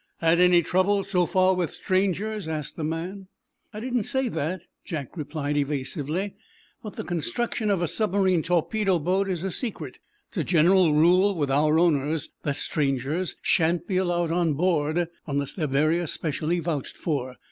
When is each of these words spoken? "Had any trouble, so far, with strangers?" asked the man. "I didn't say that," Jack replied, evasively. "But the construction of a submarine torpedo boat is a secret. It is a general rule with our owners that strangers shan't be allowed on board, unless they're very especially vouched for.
"Had 0.17 0.39
any 0.39 0.63
trouble, 0.63 1.03
so 1.03 1.27
far, 1.27 1.53
with 1.53 1.69
strangers?" 1.69 2.47
asked 2.47 2.75
the 2.75 2.83
man. 2.83 3.27
"I 3.71 3.79
didn't 3.79 4.01
say 4.05 4.29
that," 4.29 4.61
Jack 4.83 5.15
replied, 5.15 5.57
evasively. 5.57 6.33
"But 6.81 6.95
the 6.95 7.03
construction 7.03 7.69
of 7.69 7.83
a 7.83 7.87
submarine 7.87 8.41
torpedo 8.41 8.97
boat 8.97 9.29
is 9.29 9.43
a 9.43 9.51
secret. 9.51 9.99
It 10.31 10.37
is 10.37 10.41
a 10.41 10.45
general 10.45 10.95
rule 10.95 11.35
with 11.35 11.51
our 11.51 11.77
owners 11.77 12.29
that 12.41 12.55
strangers 12.55 13.35
shan't 13.43 13.85
be 13.85 13.97
allowed 13.97 14.31
on 14.31 14.53
board, 14.55 15.07
unless 15.27 15.53
they're 15.53 15.67
very 15.67 15.99
especially 15.99 16.57
vouched 16.57 16.97
for. 16.97 17.35